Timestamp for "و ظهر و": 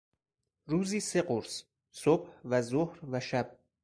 2.43-3.19